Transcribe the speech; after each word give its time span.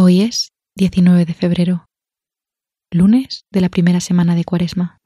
Hoy 0.00 0.20
es 0.20 0.52
19 0.76 1.24
de 1.24 1.34
febrero, 1.34 1.86
lunes 2.92 3.46
de 3.50 3.60
la 3.60 3.68
primera 3.68 3.98
semana 3.98 4.36
de 4.36 4.44
Cuaresma. 4.44 4.98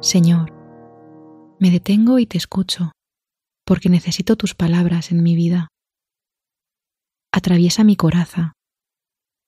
Señor, 0.00 0.52
me 1.58 1.72
detengo 1.72 2.20
y 2.20 2.26
te 2.26 2.38
escucho, 2.38 2.92
porque 3.66 3.88
necesito 3.88 4.36
tus 4.36 4.54
palabras 4.54 5.10
en 5.10 5.24
mi 5.24 5.34
vida. 5.34 5.66
Atraviesa 7.32 7.82
mi 7.82 7.96
coraza, 7.96 8.52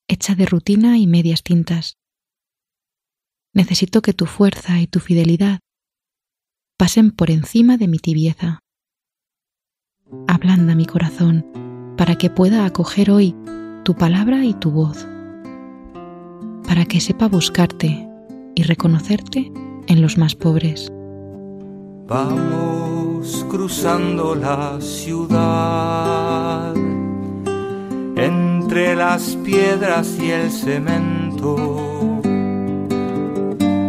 hecha 0.09 0.35
de 0.35 0.47
rutina 0.47 0.99
y 0.99 1.07
medias 1.07 1.43
tintas. 1.43 1.99
Necesito 3.53 4.03
que 4.03 4.13
tu 4.13 4.27
fuerza 4.27 4.81
y 4.81 4.87
tu 4.87 5.01
fidelidad 5.01 5.61
pasen 6.77 7.11
por 7.11 7.31
encima 7.31 7.77
de 7.77 7.89
mi 7.89 7.99
tibieza. 7.99 8.61
Ablanda 10.29 10.75
mi 10.75 10.87
corazón 10.87 11.47
para 11.97 12.17
que 12.17 12.31
pueda 12.31 12.67
acoger 12.67 13.11
hoy 13.11 13.35
tu 13.85 13.95
palabra 13.95 14.45
y 14.45 14.55
tu 14.55 14.71
voz, 14.71 15.07
para 16.67 16.85
que 16.85 17.01
sepa 17.01 17.29
buscarte 17.29 18.07
y 18.55 18.63
reconocerte 18.63 19.51
en 19.87 20.03
los 20.03 20.19
más 20.19 20.35
pobres. 20.35 20.89
Vamos 22.07 23.45
cruzando 23.49 24.35
la 24.35 24.81
ciudad 24.81 26.75
entre 28.77 28.95
las 28.95 29.37
piedras 29.37 30.19
y 30.21 30.31
el 30.33 30.51
cemento. 30.51 31.57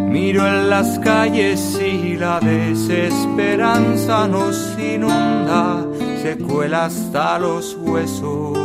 Miro 0.10 0.48
en 0.48 0.70
las 0.70 0.98
calles 1.00 1.78
y 1.78 2.16
la 2.16 2.40
desesperanza 2.40 4.30
nos 4.30 4.78
inunda, 4.80 5.86
se 6.22 6.38
cuela 6.38 6.86
hasta 6.86 7.38
los 7.38 7.76
huesos. 7.82 8.58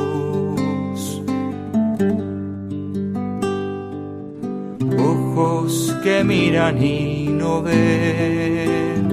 Ojos 4.96 5.96
que 6.04 6.22
miran 6.22 6.80
y 6.80 7.26
no 7.30 7.62
ven, 7.62 9.10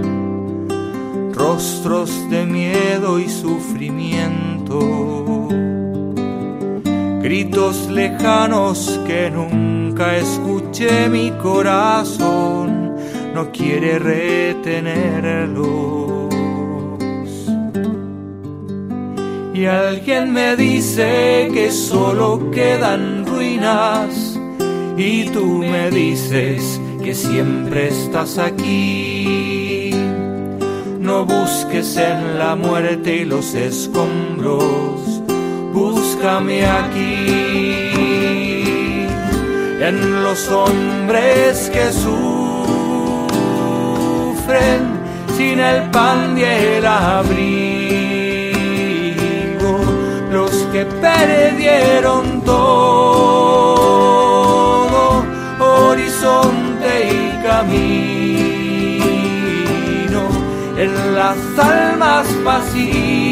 rostros 1.33 2.29
de 2.29 2.45
miedo 2.45 3.17
y 3.17 3.27
sufrimiento, 3.27 5.18
gritos 7.29 7.87
lejanos 7.91 8.99
que 9.05 9.29
nunca 9.29 10.17
escuché 10.17 11.07
mi 11.09 11.29
corazón, 11.29 12.95
no 13.35 13.51
quiere 13.51 13.99
retenerlos. 13.99 15.69
Y 19.53 19.65
alguien 19.67 20.33
me 20.33 20.55
dice 20.55 21.51
que 21.53 21.71
solo 21.71 22.49
quedan 22.49 23.27
ruinas 23.27 24.39
y 24.97 25.25
tú 25.25 25.59
me 25.59 25.91
dices 25.91 26.81
que 27.03 27.13
siempre 27.13 27.89
estás 27.89 28.39
aquí. 28.39 29.91
No 30.99 31.25
busques 31.25 31.95
en 31.95 32.39
la 32.39 32.55
muerte 32.55 33.17
y 33.17 33.25
los 33.25 33.53
escombros, 33.53 35.08
búscame 35.73 36.65
aquí. 36.65 37.39
En 39.81 40.23
los 40.23 40.49
hombres 40.49 41.69
que 41.73 41.91
sufren 41.91 42.09
sin 45.37 45.59
el 45.59 45.89
pan 45.89 46.37
y 46.37 46.43
el 46.43 46.85
abrigo, 46.85 47.39
los 50.31 50.51
que 50.71 50.85
perdieron 50.85 52.41
todo 52.41 53.39
horizonte 55.59 56.91
y 57.09 57.41
camino 57.43 58.59
en 60.77 61.15
las 61.15 61.37
almas 61.57 62.27
vacías 62.43 63.28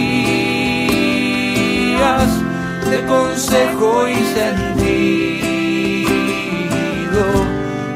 consejo 3.47 4.09
y 4.09 4.15
sentido, 4.35 5.23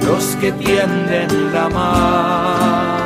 los 0.06 0.23
que 0.38 0.53
tienden 0.53 1.51
la 1.53 1.67
mano 1.67 3.01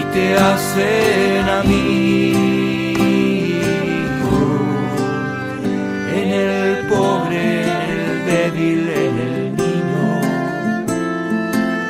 y 0.00 0.02
te 0.14 0.34
hacen 0.34 1.48
a 1.48 1.62
mí. 1.62 2.32
En 6.14 6.28
el 6.32 6.86
pobre, 6.86 7.64
el 7.64 8.24
débil, 8.24 8.88
en 8.88 9.18
el 9.18 9.56
niño, 9.56 10.06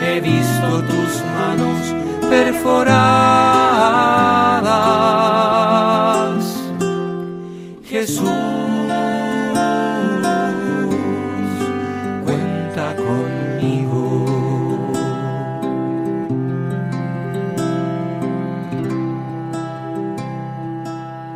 he 0.02 0.20
visto 0.20 0.82
tus 0.82 1.22
manos 1.36 1.94
perforadas. 2.28 3.37
Jesús, 8.08 8.24
cuenta 12.24 12.96
conmigo. 12.96 14.24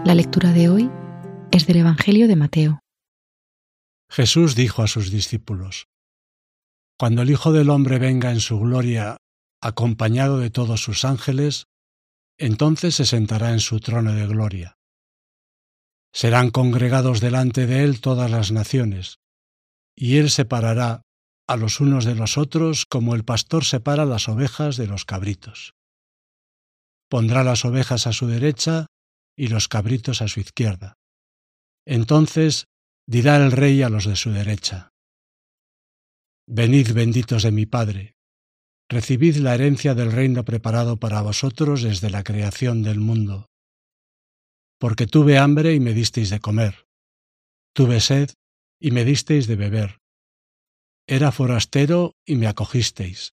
La 0.07 0.15
lectura 0.15 0.53
de 0.53 0.71
hoy 0.71 0.91
es 1.51 1.67
del 1.67 1.77
Evangelio 1.77 2.27
de 2.27 2.37
Mateo. 2.37 2.81
Jesús 4.11 4.55
dijo 4.55 4.83
a 4.83 4.87
sus 4.87 5.11
discípulos, 5.11 5.89
Cuando 6.99 7.21
el 7.21 7.29
Hijo 7.29 7.53
del 7.53 7.69
Hombre 7.69 7.99
venga 7.99 8.31
en 8.31 8.41
su 8.41 8.59
gloria, 8.59 9.19
acompañado 9.61 10.39
de 10.39 10.49
todos 10.49 10.83
sus 10.83 11.05
ángeles, 11.05 11.67
entonces 12.39 12.95
se 12.95 13.05
sentará 13.05 13.53
en 13.53 13.61
su 13.61 13.79
trono 13.79 14.15
de 14.15 14.27
gloria. 14.27 14.79
Serán 16.13 16.51
congregados 16.51 17.21
delante 17.21 17.67
de 17.67 17.85
él 17.85 18.01
todas 18.01 18.31
las 18.31 18.53
naciones, 18.53 19.19
y 19.97 20.19
él 20.19 20.31
separará 20.31 21.03
a 21.49 21.57
los 21.57 21.81
unos 21.81 22.05
de 22.05 22.15
los 22.15 22.39
otros 22.39 22.87
como 22.87 23.15
el 23.15 23.25
pastor 23.25 23.65
separa 23.65 24.05
las 24.05 24.29
ovejas 24.29 24.77
de 24.77 24.87
los 24.87 25.05
cabritos. 25.05 25.75
Pondrá 27.09 27.45
las 27.45 27.65
ovejas 27.65 28.07
a 28.07 28.13
su 28.13 28.27
derecha 28.27 28.87
y 29.37 29.49
los 29.49 29.69
cabritos 29.69 30.23
a 30.23 30.29
su 30.29 30.41
izquierda. 30.41 30.99
Entonces 31.87 32.67
dirá 33.07 33.37
el 33.37 33.53
rey 33.53 33.83
a 33.83 33.89
los 33.89 34.07
de 34.07 34.17
su 34.17 34.31
derecha, 34.31 34.93
Venid 36.49 36.93
benditos 36.93 37.45
de 37.45 37.53
mi 37.53 37.67
Padre, 37.67 38.17
recibid 38.89 39.37
la 39.37 39.55
herencia 39.55 39.95
del 39.95 40.11
reino 40.11 40.45
preparado 40.45 40.99
para 40.99 41.23
vosotros 41.23 41.83
desde 41.83 42.11
la 42.11 42.25
creación 42.25 42.83
del 42.83 42.99
mundo. 42.99 43.52
Porque 44.83 45.07
tuve 45.07 45.39
hambre 45.39 45.75
y 45.75 45.79
me 45.79 45.95
disteis 45.95 46.29
de 46.29 46.41
comer, 46.41 46.89
tuve 47.73 48.01
sed 48.01 48.31
y 48.81 48.91
me 48.91 49.05
disteis 49.05 49.47
de 49.47 49.55
beber, 49.55 50.01
era 51.07 51.31
forastero 51.31 52.17
y 52.27 52.35
me 52.35 52.49
acogisteis, 52.49 53.31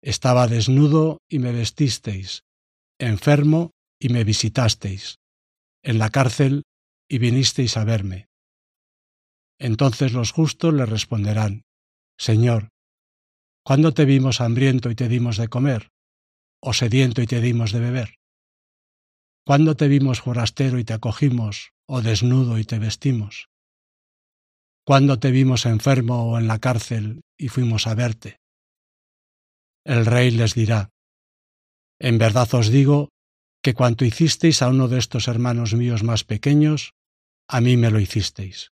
estaba 0.00 0.46
desnudo 0.46 1.18
y 1.28 1.40
me 1.40 1.50
vestisteis, 1.50 2.44
enfermo 3.00 3.72
y 4.00 4.10
me 4.10 4.22
visitasteis, 4.22 5.16
en 5.82 5.98
la 5.98 6.10
cárcel 6.10 6.62
y 7.10 7.18
vinisteis 7.18 7.76
a 7.76 7.82
verme. 7.82 8.28
Entonces 9.58 10.12
los 10.12 10.30
justos 10.30 10.72
le 10.72 10.86
responderán, 10.86 11.62
Señor, 12.16 12.68
¿cuándo 13.64 13.92
te 13.92 14.04
vimos 14.04 14.40
hambriento 14.40 14.88
y 14.88 14.94
te 14.94 15.08
dimos 15.08 15.36
de 15.36 15.48
comer? 15.48 15.88
¿O 16.62 16.72
sediento 16.72 17.22
y 17.22 17.26
te 17.26 17.40
dimos 17.40 17.72
de 17.72 17.80
beber? 17.80 18.14
¿Cuándo 19.46 19.76
te 19.76 19.86
vimos 19.86 20.22
forastero 20.22 20.80
y 20.80 20.84
te 20.84 20.92
acogimos? 20.92 21.72
¿O 21.86 22.02
desnudo 22.02 22.58
y 22.58 22.64
te 22.64 22.80
vestimos? 22.80 23.48
¿Cuándo 24.84 25.20
te 25.20 25.30
vimos 25.30 25.66
enfermo 25.66 26.32
o 26.32 26.38
en 26.38 26.48
la 26.48 26.58
cárcel 26.58 27.20
y 27.38 27.46
fuimos 27.46 27.86
a 27.86 27.94
verte? 27.94 28.40
El 29.84 30.04
rey 30.04 30.32
les 30.32 30.54
dirá, 30.54 30.90
En 32.00 32.18
verdad 32.18 32.52
os 32.54 32.70
digo 32.70 33.10
que 33.62 33.72
cuanto 33.72 34.04
hicisteis 34.04 34.62
a 34.62 34.68
uno 34.68 34.88
de 34.88 34.98
estos 34.98 35.28
hermanos 35.28 35.74
míos 35.74 36.02
más 36.02 36.24
pequeños, 36.24 36.94
a 37.48 37.60
mí 37.60 37.76
me 37.76 37.92
lo 37.92 38.00
hicisteis. 38.00 38.72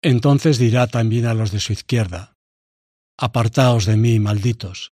Entonces 0.00 0.56
dirá 0.56 0.86
también 0.86 1.26
a 1.26 1.34
los 1.34 1.52
de 1.52 1.60
su 1.60 1.74
izquierda, 1.74 2.38
Apartaos 3.18 3.84
de 3.84 3.98
mí, 3.98 4.18
malditos, 4.18 4.92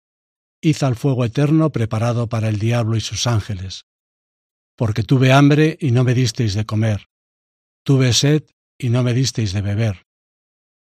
id 0.61 0.81
al 0.81 0.95
fuego 0.95 1.25
eterno 1.25 1.69
preparado 1.69 2.27
para 2.27 2.49
el 2.49 2.57
diablo 2.57 2.97
y 2.97 3.01
sus 3.01 3.27
ángeles, 3.27 3.85
porque 4.75 5.03
tuve 5.03 5.31
hambre 5.31 5.77
y 5.79 5.91
no 5.91 6.03
me 6.03 6.13
disteis 6.13 6.53
de 6.53 6.65
comer, 6.65 7.07
tuve 7.83 8.13
sed 8.13 8.43
y 8.77 8.89
no 8.89 9.03
me 9.03 9.13
disteis 9.13 9.53
de 9.53 9.61
beber, 9.61 10.05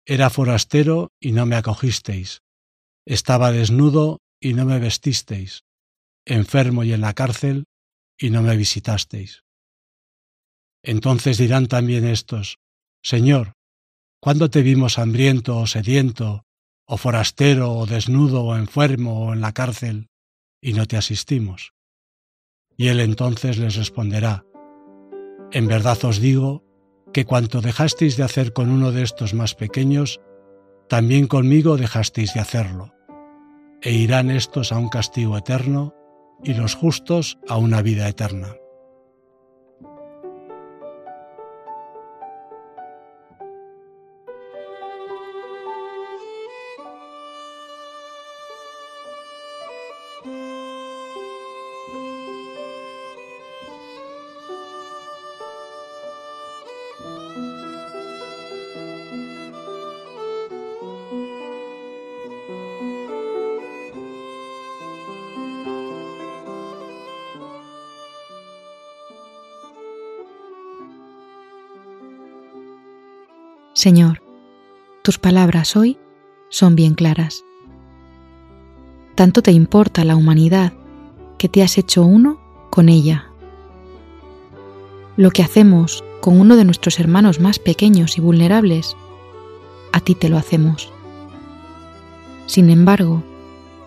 Era 0.06 0.30
forastero 0.30 1.12
y 1.22 1.31
no 1.31 1.45
me 1.45 1.56
acogisteis. 1.56 2.42
Estaba 3.06 3.51
desnudo 3.51 4.19
y 4.42 4.54
no 4.54 4.66
me 4.66 4.80
vestisteis. 4.80 5.63
Enfermo 6.25 6.84
y 6.84 6.92
en 6.92 7.01
la 7.01 7.13
cárcel 7.13 7.66
y 8.18 8.30
no 8.30 8.42
me 8.42 8.57
visitasteis. 8.57 9.44
Entonces 10.84 11.38
dirán 11.38 11.68
también 11.68 12.06
estos, 12.06 12.57
Señor, 13.01 13.54
¿cuándo 14.22 14.50
te 14.50 14.62
vimos 14.62 15.00
hambriento 15.00 15.57
o 15.57 15.68
sediento, 15.68 16.44
o 16.86 16.98
forastero 16.98 17.72
o 17.72 17.86
desnudo 17.86 18.44
o 18.44 18.56
enfermo 18.57 19.28
o 19.28 19.34
en 19.34 19.42
la 19.42 19.54
cárcel, 19.54 20.07
y 20.62 20.74
no 20.74 20.86
te 20.86 20.98
asistimos? 20.98 21.72
Y 22.77 22.87
él 22.87 22.99
entonces 22.99 23.57
les 23.57 23.75
responderá, 23.75 24.45
En 25.51 25.67
verdad 25.67 26.03
os 26.05 26.19
digo 26.19 26.63
que 27.13 27.25
cuanto 27.25 27.61
dejasteis 27.61 28.17
de 28.17 28.23
hacer 28.23 28.53
con 28.53 28.71
uno 28.71 28.91
de 28.91 29.03
estos 29.03 29.33
más 29.33 29.53
pequeños, 29.53 30.19
también 30.89 31.27
conmigo 31.27 31.77
dejasteis 31.77 32.33
de 32.33 32.39
hacerlo. 32.39 32.93
E 33.81 33.91
irán 33.91 34.31
estos 34.31 34.71
a 34.71 34.77
un 34.77 34.89
castigo 34.89 35.37
eterno 35.37 35.93
y 36.43 36.53
los 36.53 36.73
justos 36.75 37.37
a 37.47 37.57
una 37.57 37.81
vida 37.81 38.07
eterna. 38.07 38.55
Señor, 73.83 74.21
tus 75.01 75.19
palabras 75.19 75.75
hoy 75.75 75.97
son 76.47 76.74
bien 76.74 76.94
claras. 76.94 77.44
Tanto 79.13 79.41
te 79.41 79.51
importa 79.51 80.06
la 80.06 80.15
humanidad 80.15 80.71
que 81.38 81.50
te 81.50 81.62
has 81.62 81.77
hecho 81.77 82.06
uno 82.06 82.39
con 82.69 82.88
ella. 82.88 83.27
Lo 85.18 85.31
que 85.31 85.44
hacemos 85.44 86.01
con 86.21 86.39
uno 86.39 86.56
de 86.56 86.63
nuestros 86.63 86.97
hermanos 86.97 87.41
más 87.41 87.59
pequeños 87.59 88.18
y 88.18 88.21
vulnerables, 88.21 88.95
a 89.91 90.00
ti 90.00 90.15
te 90.15 90.30
lo 90.30 90.38
hacemos. 90.38 90.89
Sin 92.45 92.69
embargo, 92.69 93.21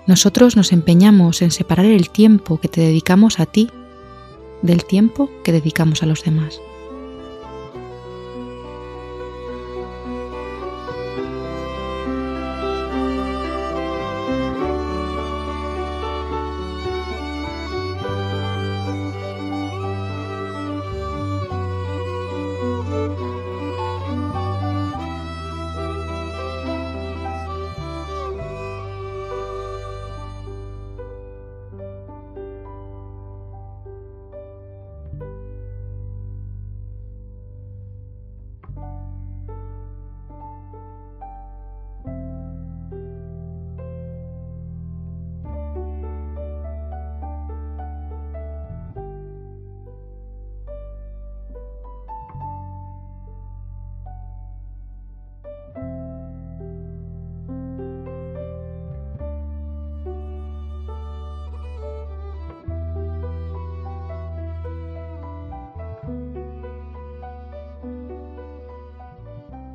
nosotros 0.07 0.57
nos 0.57 0.73
empeñamos 0.73 1.41
en 1.41 1.51
separar 1.51 1.87
el 1.87 2.11
tiempo 2.11 2.61
que 2.61 2.69
te 2.69 2.83
dedicamos 2.83 3.41
a 3.41 3.47
ti 3.47 3.71
del 4.61 4.85
tiempo 4.85 5.31
que 5.43 5.53
dedicamos 5.53 6.03
a 6.03 6.07
los 6.07 6.23
demás. 6.23 6.61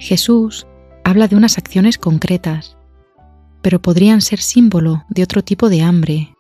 Jesús 0.02 0.66
habla 1.04 1.28
de 1.28 1.36
unas 1.36 1.60
acciones 1.60 2.00
concretas, 2.00 2.76
pero 3.62 3.84
podrían 3.84 4.22
ser 4.22 4.40
símbolo 4.40 5.06
de 5.10 5.22
otro 5.22 5.44
tipo 5.44 5.70
de 5.70 5.84
hambre, 5.84 6.36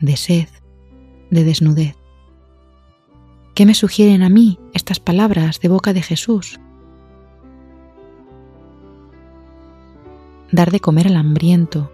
de 0.00 0.16
sed, 0.16 0.46
de 1.28 1.42
desnudez. 1.42 1.96
¿Qué 3.56 3.66
me 3.66 3.74
sugieren 3.74 4.22
a 4.22 4.28
mí 4.28 4.60
estas 4.74 5.00
palabras 5.00 5.58
de 5.58 5.68
boca 5.68 5.92
de 5.92 6.02
Jesús? 6.02 6.60
Dar 10.52 10.70
de 10.70 10.78
comer 10.78 11.08
al 11.08 11.16
hambriento, 11.16 11.90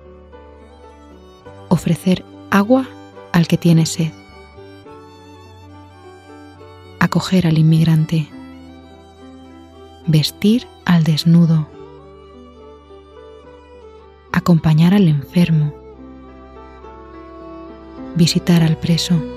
ofrecer 1.71 2.27
agua 2.51 2.87
al 3.33 3.49
que 3.49 3.57
tiene 3.57 3.87
sed, 3.87 4.13
acoger 7.01 7.47
al 7.47 7.57
inmigrante, 7.57 8.29
vestir 10.07 10.67
al 10.87 11.03
desnudo, 11.05 11.69
acompañar 14.33 14.95
al 14.95 15.09
enfermo, 15.09 15.75
visitar 18.15 18.63
al 18.63 18.79
preso. 18.79 19.36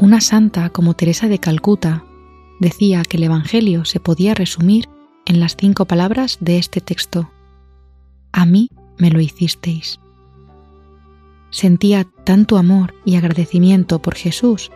Una 0.00 0.20
santa 0.20 0.70
como 0.70 0.94
Teresa 0.94 1.26
de 1.26 1.40
Calcuta 1.40 2.04
decía 2.60 3.02
que 3.02 3.16
el 3.16 3.24
Evangelio 3.24 3.84
se 3.84 3.98
podía 3.98 4.32
resumir 4.32 4.88
en 5.26 5.40
las 5.40 5.56
cinco 5.56 5.86
palabras 5.86 6.38
de 6.40 6.56
este 6.56 6.80
texto. 6.80 7.28
A 8.30 8.46
mí 8.46 8.70
me 8.96 9.10
lo 9.10 9.20
hicisteis. 9.20 9.98
Sentía 11.50 12.06
tanto 12.22 12.58
amor 12.58 12.94
y 13.04 13.16
agradecimiento 13.16 13.98
por 13.98 14.14
Jesús 14.14 14.70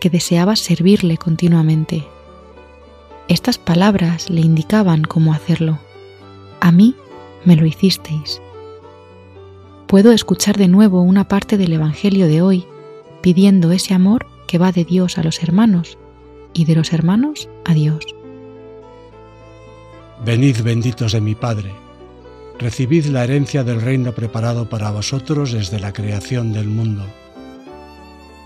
que 0.00 0.10
deseaba 0.10 0.56
servirle 0.56 1.16
continuamente. 1.16 2.04
Estas 3.28 3.58
palabras 3.58 4.28
le 4.30 4.40
indicaban 4.40 5.04
cómo 5.04 5.32
hacerlo. 5.32 5.78
A 6.60 6.72
mí 6.72 6.96
me 7.44 7.54
lo 7.54 7.66
hicisteis. 7.66 8.42
Puedo 9.86 10.10
escuchar 10.10 10.56
de 10.56 10.66
nuevo 10.66 11.02
una 11.02 11.28
parte 11.28 11.56
del 11.56 11.72
Evangelio 11.72 12.26
de 12.26 12.42
hoy 12.42 12.66
pidiendo 13.22 13.70
ese 13.70 13.94
amor 13.94 14.26
que 14.46 14.58
va 14.58 14.72
de 14.72 14.84
Dios 14.84 15.18
a 15.18 15.22
los 15.22 15.42
hermanos 15.42 15.98
y 16.54 16.64
de 16.64 16.74
los 16.74 16.92
hermanos 16.92 17.48
a 17.64 17.74
Dios. 17.74 18.04
Venid 20.24 20.62
benditos 20.62 21.12
de 21.12 21.20
mi 21.20 21.34
Padre, 21.34 21.72
recibid 22.58 23.06
la 23.06 23.24
herencia 23.24 23.64
del 23.64 23.80
reino 23.80 24.12
preparado 24.12 24.68
para 24.68 24.90
vosotros 24.90 25.52
desde 25.52 25.78
la 25.78 25.92
creación 25.92 26.52
del 26.52 26.68
mundo. 26.68 27.04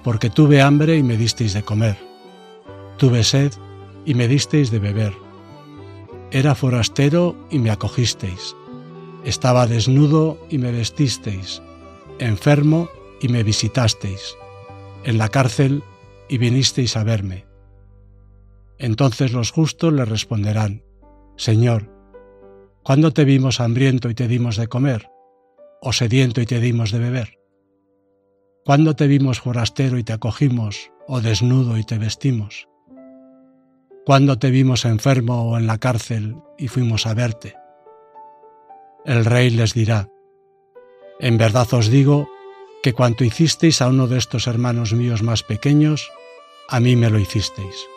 Porque 0.03 0.31
tuve 0.31 0.63
hambre 0.63 0.97
y 0.97 1.03
me 1.03 1.17
disteis 1.17 1.53
de 1.53 1.63
comer, 1.63 1.97
tuve 2.97 3.23
sed 3.23 3.53
y 4.05 4.15
me 4.15 4.27
disteis 4.27 4.71
de 4.71 4.79
beber, 4.79 5.13
era 6.33 6.55
forastero 6.55 7.37
y 7.51 7.59
me 7.59 7.71
acogisteis, 7.71 8.57
estaba 9.25 9.67
desnudo 9.67 10.39
y 10.49 10.59
me 10.59 10.73
vestisteis, 10.73 11.63
enfermo 12.19 12.89
y 13.21 13.29
me 13.29 13.43
visitasteis, 13.43 14.37
en 15.05 15.19
la 15.19 15.29
cárcel 15.29 15.83
y 16.31 16.39
vinisteis 16.39 16.97
a 16.97 17.03
verme. 17.03 17.45
Entonces 18.79 19.33
los 19.33 19.51
justos 19.51 19.93
le 19.93 20.05
responderán, 20.05 20.85
Señor, 21.37 21.91
¿cuándo 22.85 23.13
te 23.13 23.25
vimos 23.25 23.61
hambriento 23.61 24.09
y 24.09 24.15
te 24.15 24.29
dimos 24.29 24.57
de 24.57 24.69
comer? 24.69 25.11
¿O 25.83 25.93
sediento 25.93 26.41
y 26.41 26.47
te 26.47 26.61
dimos 26.61 26.93
de 26.93 27.01
beber? 27.01 27.41
¿Cuándo 28.65 28.95
te 28.95 29.09
vimos 29.09 29.41
forastero 29.41 29.99
y 29.99 30.05
te 30.05 30.13
acogimos? 30.13 30.93
¿O 31.09 31.21
desnudo 31.21 31.77
y 31.79 31.85
te 31.85 31.99
vestimos? 31.99 32.69
¿Cuándo 34.07 34.39
te 34.39 34.51
vimos 34.51 34.85
enfermo 34.85 35.51
o 35.51 35.59
en 35.59 35.67
la 35.67 35.79
cárcel 35.79 36.37
y 36.57 36.69
fuimos 36.69 37.07
a 37.07 37.15
verte? 37.15 37.57
El 39.05 39.25
rey 39.25 39.51
les 39.51 39.75
dirá, 39.75 40.09
En 41.19 41.39
verdad 41.39 41.67
os 41.73 41.89
digo 41.89 42.29
que 42.85 42.93
cuanto 42.93 43.25
hicisteis 43.25 43.83
a 43.83 43.89
uno 43.89 44.07
de 44.07 44.19
estos 44.19 44.47
hermanos 44.47 44.95
míos 44.95 45.23
más 45.23 45.43
pequeños, 45.43 46.11
a 46.71 46.81
mí 46.81 46.95
me 46.97 47.11
lo 47.11 47.19
hicisteis. 47.19 47.89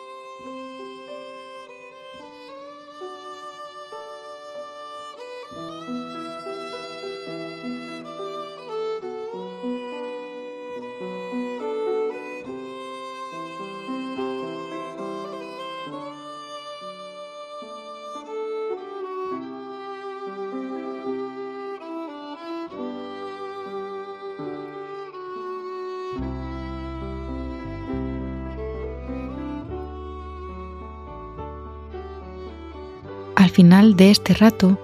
Final 33.54 33.94
de 33.94 34.10
este 34.10 34.34
rato, 34.34 34.78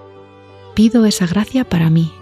pido 0.73 1.05
esa 1.05 1.27
gracia 1.27 1.65
para 1.65 1.89
mí, 1.89 2.13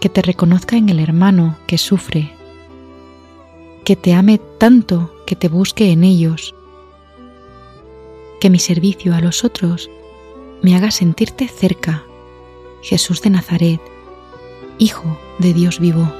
que 0.00 0.10
te 0.10 0.20
reconozca 0.20 0.76
en 0.76 0.90
el 0.90 1.00
hermano 1.00 1.56
que 1.66 1.78
sufre, 1.78 2.30
que 3.84 3.96
te 3.96 4.12
ame 4.12 4.38
tanto 4.58 5.10
que 5.26 5.34
te 5.34 5.48
busque 5.48 5.92
en 5.92 6.04
ellos, 6.04 6.54
que 8.38 8.50
mi 8.50 8.58
servicio 8.58 9.14
a 9.14 9.20
los 9.22 9.44
otros 9.44 9.90
me 10.62 10.76
haga 10.76 10.90
sentirte 10.90 11.48
cerca, 11.48 12.04
Jesús 12.82 13.22
de 13.22 13.30
Nazaret, 13.30 13.80
Hijo 14.78 15.18
de 15.38 15.52
Dios 15.54 15.78
vivo. 15.78 16.19